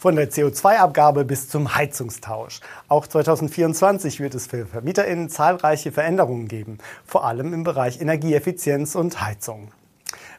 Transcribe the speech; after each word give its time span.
Von 0.00 0.16
der 0.16 0.30
CO2-Abgabe 0.30 1.26
bis 1.26 1.50
zum 1.50 1.74
Heizungstausch. 1.74 2.60
Auch 2.88 3.06
2024 3.06 4.18
wird 4.20 4.34
es 4.34 4.46
für 4.46 4.64
VermieterInnen 4.64 5.28
zahlreiche 5.28 5.92
Veränderungen 5.92 6.48
geben, 6.48 6.78
vor 7.04 7.26
allem 7.26 7.52
im 7.52 7.64
Bereich 7.64 8.00
Energieeffizienz 8.00 8.94
und 8.94 9.20
Heizung. 9.20 9.72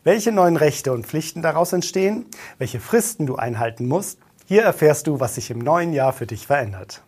Welche 0.03 0.31
neuen 0.31 0.57
Rechte 0.57 0.91
und 0.91 1.05
Pflichten 1.05 1.43
daraus 1.43 1.73
entstehen, 1.73 2.25
welche 2.57 2.79
Fristen 2.79 3.27
du 3.27 3.35
einhalten 3.35 3.87
musst, 3.87 4.17
hier 4.47 4.63
erfährst 4.63 5.05
du, 5.05 5.19
was 5.19 5.35
sich 5.35 5.51
im 5.51 5.59
neuen 5.59 5.93
Jahr 5.93 6.13
für 6.13 6.25
dich 6.25 6.47
verändert. 6.47 7.03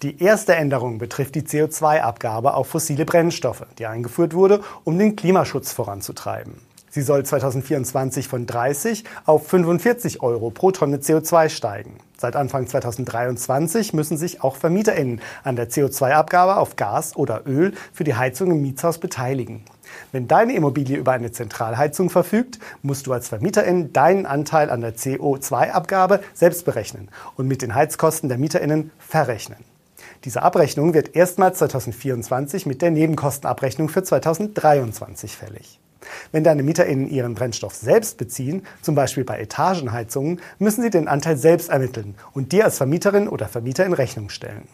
Die 0.00 0.22
erste 0.22 0.54
Änderung 0.54 0.96
betrifft 0.96 1.34
die 1.34 1.42
CO2-Abgabe 1.42 2.54
auf 2.54 2.68
fossile 2.68 3.04
Brennstoffe, 3.04 3.66
die 3.78 3.84
eingeführt 3.84 4.32
wurde, 4.32 4.62
um 4.84 4.98
den 4.98 5.16
Klimaschutz 5.16 5.72
voranzutreiben. 5.72 6.62
Sie 6.90 7.02
soll 7.02 7.24
2024 7.24 8.28
von 8.28 8.46
30 8.46 9.04
auf 9.24 9.46
45 9.46 10.22
Euro 10.22 10.50
pro 10.50 10.70
Tonne 10.70 10.98
CO2 10.98 11.48
steigen. 11.48 11.98
Seit 12.16 12.34
Anfang 12.34 12.66
2023 12.66 13.92
müssen 13.92 14.16
sich 14.16 14.42
auch 14.42 14.56
VermieterInnen 14.56 15.20
an 15.44 15.54
der 15.54 15.70
CO2-Abgabe 15.70 16.56
auf 16.56 16.74
Gas 16.74 17.14
oder 17.14 17.46
Öl 17.46 17.72
für 17.92 18.02
die 18.02 18.16
Heizung 18.16 18.50
im 18.50 18.60
Mietshaus 18.60 18.98
beteiligen. 18.98 19.62
Wenn 20.10 20.26
deine 20.26 20.54
Immobilie 20.54 20.96
über 20.96 21.12
eine 21.12 21.30
Zentralheizung 21.30 22.10
verfügt, 22.10 22.58
musst 22.82 23.06
du 23.06 23.12
als 23.12 23.28
VermieterIn 23.28 23.92
deinen 23.92 24.26
Anteil 24.26 24.70
an 24.70 24.80
der 24.80 24.96
CO2-Abgabe 24.96 26.20
selbst 26.34 26.64
berechnen 26.64 27.08
und 27.36 27.46
mit 27.46 27.62
den 27.62 27.74
Heizkosten 27.74 28.28
der 28.28 28.38
MieterInnen 28.38 28.90
verrechnen. 28.98 29.58
Diese 30.24 30.42
Abrechnung 30.42 30.94
wird 30.94 31.14
erstmals 31.14 31.58
2024 31.58 32.66
mit 32.66 32.82
der 32.82 32.90
Nebenkostenabrechnung 32.90 33.88
für 33.88 34.02
2023 34.02 35.36
fällig. 35.36 35.78
Wenn 36.32 36.44
deine 36.44 36.62
MieterInnen 36.62 37.08
ihren 37.08 37.34
Brennstoff 37.34 37.74
selbst 37.74 38.18
beziehen, 38.18 38.66
zum 38.82 38.94
Beispiel 38.94 39.24
bei 39.24 39.40
Etagenheizungen, 39.40 40.40
müssen 40.58 40.82
sie 40.82 40.90
den 40.90 41.08
Anteil 41.08 41.36
selbst 41.36 41.68
ermitteln 41.68 42.14
und 42.32 42.52
dir 42.52 42.64
als 42.64 42.76
Vermieterin 42.76 43.28
oder 43.28 43.48
Vermieter 43.48 43.84
in 43.84 43.92
Rechnung 43.92 44.28
stellen. 44.28 44.68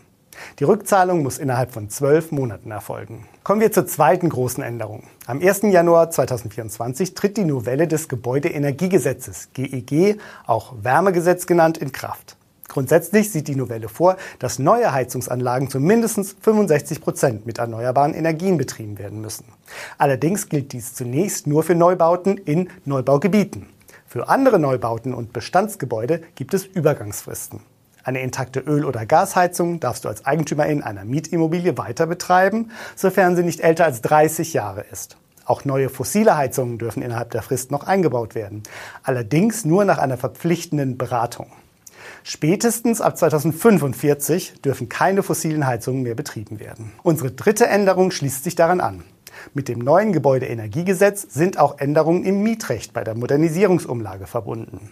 Die 0.59 0.65
Rückzahlung 0.65 1.23
muss 1.23 1.39
innerhalb 1.39 1.73
von 1.73 1.89
zwölf 1.91 2.33
Monaten 2.33 2.71
erfolgen. 2.71 3.27
Kommen 3.43 3.61
wir 3.61 3.73
zur 3.73 3.87
zweiten 3.87 4.29
großen 4.29 4.63
Änderung. 4.63 5.05
Am 5.27 5.41
1. 5.41 5.63
Januar 5.63 6.11
2024 6.11 7.15
tritt 7.15 7.37
die 7.37 7.45
Novelle 7.45 7.87
des 7.87 8.09
Gebäudeenergiegesetzes 8.09 9.51
GEG, 9.53 9.93
e 9.93 10.17
auch 10.47 10.75
Wärmegesetz 10.83 11.47
genannt, 11.47 11.79
in 11.79 11.93
Kraft. 11.93 12.37
Grundsätzlich 12.75 13.31
sieht 13.31 13.47
die 13.47 13.55
Novelle 13.55 13.89
vor, 13.89 14.17
dass 14.41 14.59
neue 14.59 14.91
Heizungsanlagen 14.91 15.71
zu 15.71 15.79
mindestens 15.79 16.35
65 16.41 17.01
Prozent 17.01 17.47
mit 17.47 17.59
erneuerbaren 17.59 18.15
Energien 18.15 18.59
betrieben 18.59 18.99
werden 18.99 19.21
müssen. 19.21 19.45
Allerdings 19.97 20.49
gilt 20.49 20.73
dies 20.73 20.93
zunächst 20.93 21.47
nur 21.47 21.63
für 21.63 21.77
Neubauten 21.77 22.37
in 22.37 22.69
Neubaugebieten. 22.85 23.69
Für 24.09 24.29
andere 24.29 24.59
Neubauten 24.59 25.15
und 25.15 25.33
Bestandsgebäude 25.33 26.23
gibt 26.35 26.53
es 26.53 26.65
Übergangsfristen. 26.67 27.61
Eine 28.03 28.23
intakte 28.23 28.59
Öl- 28.59 28.87
oder 28.87 29.07
Gasheizung 29.07 29.79
darfst 29.79 30.05
du 30.05 30.09
als 30.09 30.27
Eigentümerin 30.27 30.83
einer 30.83 31.05
Mietimmobilie 31.05 31.79
weiter 31.79 32.09
betreiben, 32.09 32.73
sofern 32.97 33.37
sie 33.37 33.45
nicht 33.45 33.61
älter 33.61 33.85
als 33.85 34.03
30 34.03 34.53
Jahre 34.53 34.85
ist. 34.91 35.17
Auch 35.45 35.65
neue 35.65 35.91
fossile 35.91 36.37
Heizungen 36.37 36.79
dürfen 36.79 37.05
innerhalb 37.05 37.31
der 37.31 37.43
Frist 37.43 37.71
noch 37.71 37.85
eingebaut 37.85 38.35
werden. 38.35 38.65
Allerdings 39.05 39.65
nur 39.65 39.85
nach 39.85 39.99
einer 39.99 40.17
verpflichtenden 40.17 40.99
Beratung. 40.99 41.47
Spätestens 42.27 43.03
ab 43.03 43.19
2045 43.19 44.63
dürfen 44.63 44.89
keine 44.89 45.23
fossilen 45.23 45.67
Heizungen 45.67 46.05
mehr 46.05 46.15
betrieben 46.15 46.59
werden. 46.59 46.93
Unsere 47.03 47.31
dritte 47.31 47.67
Änderung 47.67 48.11
schließt 48.11 48.45
sich 48.45 48.55
daran 48.55 48.81
an. 48.81 49.05
Mit 49.53 49.69
dem 49.69 49.81
neuen 49.81 50.15
Gebäudeenergiegesetz 50.15 51.27
sind 51.29 51.59
auch 51.59 51.79
Änderungen 51.79 52.25
im 52.25 52.43
Mietrecht 52.43 52.95
bei 52.95 53.05
der 53.05 53.15
Modernisierungsumlage 53.15 54.27
verbunden. 54.27 54.91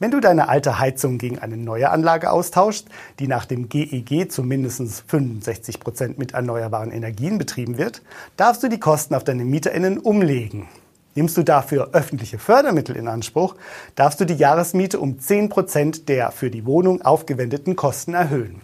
Wenn 0.00 0.10
du 0.10 0.20
deine 0.20 0.50
alte 0.50 0.78
Heizung 0.78 1.16
gegen 1.16 1.38
eine 1.38 1.56
neue 1.56 1.88
Anlage 1.88 2.30
austauschst, 2.30 2.88
die 3.20 3.26
nach 3.26 3.46
dem 3.46 3.70
GEG 3.70 4.12
e 4.12 4.28
zu 4.28 4.42
mindestens 4.42 5.02
65 5.06 5.80
Prozent 5.80 6.18
mit 6.18 6.34
erneuerbaren 6.34 6.92
Energien 6.92 7.38
betrieben 7.38 7.78
wird, 7.78 8.02
darfst 8.36 8.62
du 8.62 8.68
die 8.68 8.80
Kosten 8.80 9.14
auf 9.14 9.24
deine 9.24 9.46
MieterInnen 9.46 9.96
umlegen. 9.96 10.68
Nimmst 11.16 11.38
du 11.38 11.42
dafür 11.42 11.88
öffentliche 11.92 12.38
Fördermittel 12.38 12.94
in 12.94 13.08
Anspruch, 13.08 13.56
darfst 13.94 14.20
du 14.20 14.26
die 14.26 14.34
Jahresmiete 14.34 15.00
um 15.00 15.18
10 15.18 15.48
Prozent 15.48 16.10
der 16.10 16.30
für 16.30 16.50
die 16.50 16.66
Wohnung 16.66 17.00
aufgewendeten 17.00 17.74
Kosten 17.74 18.12
erhöhen. 18.12 18.60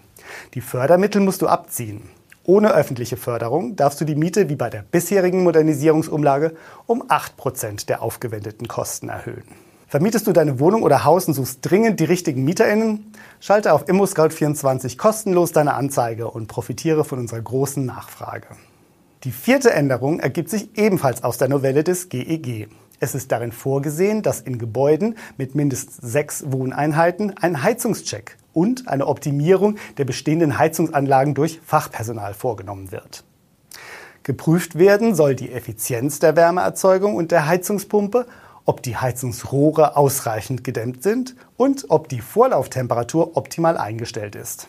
Die 0.52 0.60
Fördermittel 0.60 1.22
musst 1.22 1.40
du 1.40 1.48
abziehen. 1.48 2.02
Ohne 2.44 2.74
öffentliche 2.74 3.16
Förderung 3.16 3.74
darfst 3.74 4.02
du 4.02 4.04
die 4.04 4.16
Miete 4.16 4.50
wie 4.50 4.56
bei 4.56 4.68
der 4.68 4.82
bisherigen 4.82 5.44
Modernisierungsumlage 5.44 6.54
um 6.86 7.04
8 7.08 7.38
Prozent 7.38 7.88
der 7.88 8.02
aufgewendeten 8.02 8.68
Kosten 8.68 9.08
erhöhen. 9.08 9.44
Vermietest 9.88 10.26
du 10.26 10.32
deine 10.32 10.60
Wohnung 10.60 10.82
oder 10.82 11.04
Haus 11.04 11.28
und 11.28 11.34
suchst 11.34 11.60
dringend 11.62 12.00
die 12.00 12.04
richtigen 12.04 12.44
MieterInnen? 12.44 13.14
Schalte 13.40 13.72
auf 13.72 13.88
ImmoScout24 13.88 14.98
kostenlos 14.98 15.52
deine 15.52 15.72
Anzeige 15.72 16.30
und 16.30 16.48
profitiere 16.48 17.04
von 17.04 17.18
unserer 17.18 17.40
großen 17.40 17.86
Nachfrage. 17.86 18.48
Die 19.24 19.30
vierte 19.30 19.72
Änderung 19.72 20.18
ergibt 20.18 20.50
sich 20.50 20.76
ebenfalls 20.76 21.22
aus 21.22 21.38
der 21.38 21.48
Novelle 21.48 21.84
des 21.84 22.08
GEG. 22.08 22.48
E 22.48 22.68
es 22.98 23.14
ist 23.14 23.30
darin 23.30 23.52
vorgesehen, 23.52 24.22
dass 24.22 24.40
in 24.40 24.58
Gebäuden 24.58 25.16
mit 25.36 25.54
mindestens 25.54 25.96
sechs 25.98 26.44
Wohneinheiten 26.48 27.36
ein 27.36 27.62
Heizungscheck 27.62 28.36
und 28.52 28.88
eine 28.88 29.06
Optimierung 29.06 29.76
der 29.96 30.06
bestehenden 30.06 30.58
Heizungsanlagen 30.58 31.34
durch 31.34 31.60
Fachpersonal 31.64 32.34
vorgenommen 32.34 32.90
wird. 32.90 33.22
Geprüft 34.24 34.76
werden 34.76 35.14
soll 35.14 35.36
die 35.36 35.52
Effizienz 35.52 36.18
der 36.18 36.34
Wärmeerzeugung 36.34 37.14
und 37.14 37.30
der 37.30 37.46
Heizungspumpe, 37.46 38.26
ob 38.64 38.82
die 38.82 38.96
Heizungsrohre 38.96 39.96
ausreichend 39.96 40.64
gedämmt 40.64 41.04
sind 41.04 41.36
und 41.56 41.86
ob 41.90 42.08
die 42.08 42.20
Vorlauftemperatur 42.20 43.36
optimal 43.36 43.76
eingestellt 43.76 44.34
ist. 44.34 44.68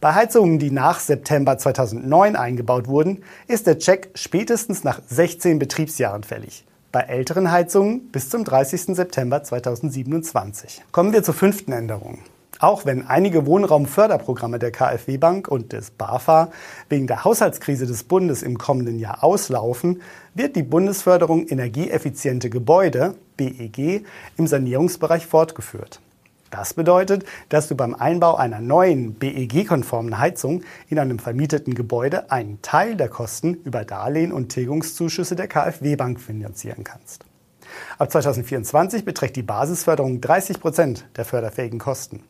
Bei 0.00 0.14
Heizungen, 0.14 0.58
die 0.58 0.70
nach 0.70 1.00
September 1.00 1.58
2009 1.58 2.36
eingebaut 2.36 2.88
wurden, 2.88 3.22
ist 3.48 3.66
der 3.66 3.78
Check 3.78 4.10
spätestens 4.14 4.84
nach 4.84 5.00
16 5.06 5.58
Betriebsjahren 5.58 6.24
fällig. 6.24 6.64
Bei 6.92 7.00
älteren 7.00 7.50
Heizungen 7.50 8.10
bis 8.10 8.28
zum 8.28 8.44
30. 8.44 8.94
September 8.96 9.42
2027. 9.42 10.82
Kommen 10.92 11.12
wir 11.12 11.22
zur 11.22 11.34
fünften 11.34 11.72
Änderung. 11.72 12.18
Auch 12.62 12.86
wenn 12.86 13.08
einige 13.08 13.44
Wohnraumförderprogramme 13.44 14.60
der 14.60 14.70
KfW 14.70 15.16
Bank 15.16 15.48
und 15.48 15.72
des 15.72 15.90
BAFA 15.90 16.52
wegen 16.88 17.08
der 17.08 17.24
Haushaltskrise 17.24 17.86
des 17.86 18.04
Bundes 18.04 18.44
im 18.44 18.56
kommenden 18.56 19.00
Jahr 19.00 19.24
auslaufen, 19.24 20.00
wird 20.34 20.54
die 20.54 20.62
Bundesförderung 20.62 21.48
Energieeffiziente 21.48 22.50
Gebäude 22.50 23.16
BEG 23.36 24.04
im 24.36 24.46
Sanierungsbereich 24.46 25.26
fortgeführt. 25.26 26.00
Das 26.52 26.74
bedeutet, 26.74 27.24
dass 27.48 27.68
du 27.68 27.74
beim 27.74 27.94
Einbau 27.94 28.34
einer 28.36 28.60
neuen 28.60 29.14
BEG-konformen 29.14 30.18
Heizung 30.18 30.62
in 30.90 30.98
einem 30.98 31.18
vermieteten 31.18 31.74
Gebäude 31.74 32.30
einen 32.30 32.60
Teil 32.60 32.94
der 32.94 33.08
Kosten 33.08 33.54
über 33.54 33.86
Darlehen 33.86 34.32
und 34.32 34.50
Tilgungszuschüsse 34.50 35.34
der 35.34 35.48
KfW-Bank 35.48 36.20
finanzieren 36.20 36.84
kannst. 36.84 37.24
Ab 37.96 38.12
2024 38.12 39.06
beträgt 39.06 39.36
die 39.36 39.42
Basisförderung 39.42 40.20
30 40.20 40.60
Prozent 40.60 41.06
der 41.16 41.24
förderfähigen 41.24 41.78
Kosten. 41.78 42.22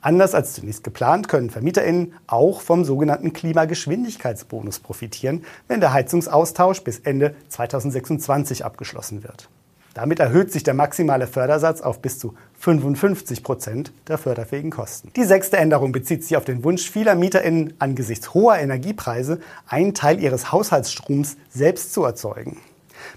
Anders 0.00 0.34
als 0.34 0.54
zunächst 0.54 0.82
geplant 0.82 1.28
können 1.28 1.50
VermieterInnen 1.50 2.14
auch 2.26 2.62
vom 2.62 2.84
sogenannten 2.84 3.32
Klimageschwindigkeitsbonus 3.32 4.80
profitieren, 4.80 5.44
wenn 5.68 5.78
der 5.78 5.92
Heizungsaustausch 5.92 6.82
bis 6.82 6.98
Ende 6.98 7.36
2026 7.50 8.64
abgeschlossen 8.64 9.22
wird. 9.22 9.48
Damit 9.94 10.20
erhöht 10.20 10.52
sich 10.52 10.62
der 10.62 10.74
maximale 10.74 11.26
Fördersatz 11.26 11.80
auf 11.80 12.00
bis 12.00 12.18
zu 12.18 12.34
55 12.60 13.42
Prozent 13.42 13.92
der 14.06 14.18
förderfähigen 14.18 14.70
Kosten. 14.70 15.10
Die 15.16 15.24
sechste 15.24 15.56
Änderung 15.56 15.92
bezieht 15.92 16.22
sich 16.22 16.36
auf 16.36 16.44
den 16.44 16.62
Wunsch 16.62 16.90
vieler 16.90 17.14
MieterInnen 17.14 17.72
angesichts 17.78 18.34
hoher 18.34 18.58
Energiepreise, 18.58 19.40
einen 19.66 19.94
Teil 19.94 20.20
ihres 20.20 20.52
Haushaltsstroms 20.52 21.38
selbst 21.48 21.94
zu 21.94 22.04
erzeugen. 22.04 22.58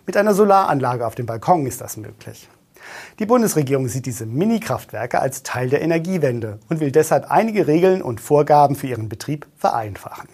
Mit 0.05 0.15
einer 0.15 0.33
Solaranlage 0.33 1.05
auf 1.05 1.15
dem 1.15 1.25
Balkon 1.25 1.65
ist 1.65 1.81
das 1.81 1.97
möglich. 1.97 2.47
Die 3.19 3.25
Bundesregierung 3.25 3.89
sieht 3.89 4.05
diese 4.05 4.25
Mini-Kraftwerke 4.25 5.19
als 5.19 5.43
Teil 5.43 5.69
der 5.69 5.81
Energiewende 5.81 6.59
und 6.69 6.79
will 6.79 6.93
deshalb 6.93 7.29
einige 7.29 7.67
Regeln 7.67 8.01
und 8.01 8.21
Vorgaben 8.21 8.77
für 8.77 8.87
ihren 8.87 9.09
Betrieb 9.09 9.45
vereinfachen. 9.57 10.29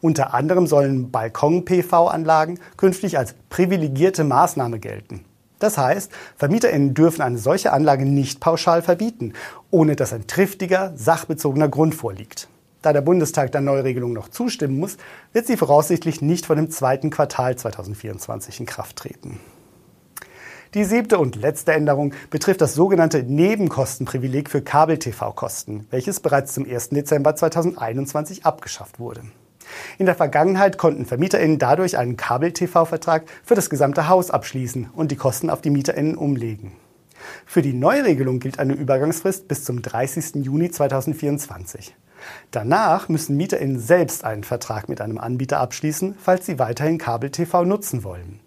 Unter 0.00 0.34
anderem 0.34 0.66
sollen 0.66 1.12
Balkon-PV-Anlagen 1.12 2.58
künftig 2.76 3.18
als 3.18 3.36
privilegierte 3.50 4.24
Maßnahme 4.24 4.80
gelten. 4.80 5.24
Das 5.62 5.78
heißt, 5.78 6.10
VermieterInnen 6.36 6.92
dürfen 6.92 7.22
eine 7.22 7.38
solche 7.38 7.72
Anlage 7.72 8.04
nicht 8.04 8.40
pauschal 8.40 8.82
verbieten, 8.82 9.32
ohne 9.70 9.94
dass 9.94 10.12
ein 10.12 10.26
triftiger, 10.26 10.92
sachbezogener 10.96 11.68
Grund 11.68 11.94
vorliegt. 11.94 12.48
Da 12.82 12.92
der 12.92 13.00
Bundestag 13.00 13.52
der 13.52 13.60
Neuregelung 13.60 14.12
noch 14.12 14.26
zustimmen 14.26 14.80
muss, 14.80 14.96
wird 15.32 15.46
sie 15.46 15.56
voraussichtlich 15.56 16.20
nicht 16.20 16.46
vor 16.46 16.56
dem 16.56 16.68
zweiten 16.68 17.10
Quartal 17.10 17.54
2024 17.54 18.58
in 18.58 18.66
Kraft 18.66 18.96
treten. 18.96 19.38
Die 20.74 20.82
siebte 20.82 21.18
und 21.18 21.36
letzte 21.36 21.74
Änderung 21.74 22.12
betrifft 22.30 22.60
das 22.60 22.74
sogenannte 22.74 23.22
Nebenkostenprivileg 23.22 24.50
für 24.50 24.62
Kabel-TV-Kosten, 24.62 25.86
welches 25.90 26.18
bereits 26.18 26.54
zum 26.54 26.68
1. 26.68 26.88
Dezember 26.88 27.36
2021 27.36 28.44
abgeschafft 28.44 28.98
wurde. 28.98 29.22
In 29.98 30.06
der 30.06 30.14
Vergangenheit 30.14 30.78
konnten 30.78 31.06
VermieterInnen 31.06 31.58
dadurch 31.58 31.98
einen 31.98 32.16
Kabel-TV-Vertrag 32.16 33.24
für 33.44 33.54
das 33.54 33.70
gesamte 33.70 34.08
Haus 34.08 34.30
abschließen 34.30 34.90
und 34.94 35.10
die 35.10 35.16
Kosten 35.16 35.50
auf 35.50 35.60
die 35.60 35.70
MieterInnen 35.70 36.16
umlegen. 36.16 36.72
Für 37.46 37.62
die 37.62 37.72
Neuregelung 37.72 38.40
gilt 38.40 38.58
eine 38.58 38.74
Übergangsfrist 38.74 39.48
bis 39.48 39.64
zum 39.64 39.82
30. 39.82 40.44
Juni 40.44 40.70
2024. 40.70 41.94
Danach 42.50 43.08
müssen 43.08 43.36
MieterInnen 43.36 43.78
selbst 43.78 44.24
einen 44.24 44.44
Vertrag 44.44 44.88
mit 44.88 45.00
einem 45.00 45.18
Anbieter 45.18 45.58
abschließen, 45.58 46.14
falls 46.18 46.46
sie 46.46 46.58
weiterhin 46.58 46.98
Kabel-TV 46.98 47.64
nutzen 47.64 48.04
wollen. 48.04 48.40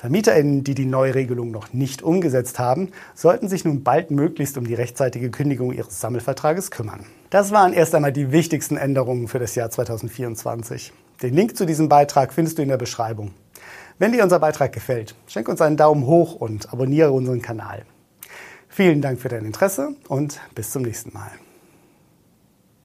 VermieterInnen, 0.00 0.64
die 0.64 0.74
die 0.74 0.86
Neuregelung 0.86 1.50
noch 1.50 1.74
nicht 1.74 2.02
umgesetzt 2.02 2.58
haben, 2.58 2.90
sollten 3.14 3.50
sich 3.50 3.66
nun 3.66 3.82
bald 3.82 4.10
möglichst 4.10 4.56
um 4.56 4.66
die 4.66 4.72
rechtzeitige 4.72 5.30
Kündigung 5.30 5.74
ihres 5.74 6.00
Sammelvertrages 6.00 6.70
kümmern. 6.70 7.04
Das 7.28 7.50
waren 7.50 7.74
erst 7.74 7.94
einmal 7.94 8.10
die 8.10 8.32
wichtigsten 8.32 8.78
Änderungen 8.78 9.28
für 9.28 9.38
das 9.38 9.54
Jahr 9.56 9.68
2024. 9.68 10.94
Den 11.22 11.34
Link 11.34 11.54
zu 11.54 11.66
diesem 11.66 11.90
Beitrag 11.90 12.32
findest 12.32 12.56
du 12.56 12.62
in 12.62 12.70
der 12.70 12.78
Beschreibung. 12.78 13.32
Wenn 13.98 14.12
dir 14.12 14.24
unser 14.24 14.38
Beitrag 14.38 14.72
gefällt, 14.72 15.14
schenk 15.26 15.48
uns 15.48 15.60
einen 15.60 15.76
Daumen 15.76 16.06
hoch 16.06 16.34
und 16.34 16.72
abonniere 16.72 17.12
unseren 17.12 17.42
Kanal. 17.42 17.82
Vielen 18.70 19.02
Dank 19.02 19.20
für 19.20 19.28
dein 19.28 19.44
Interesse 19.44 19.96
und 20.08 20.40
bis 20.54 20.70
zum 20.70 20.80
nächsten 20.80 21.12
Mal. 21.12 21.30